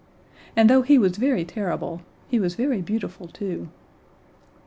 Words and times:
And 0.55 0.67
though 0.67 0.81
he 0.81 0.97
was 0.97 1.17
very 1.17 1.45
terrible 1.45 2.01
he 2.27 2.39
was 2.39 2.55
very 2.55 2.81
beautiful 2.81 3.27
too. 3.27 3.69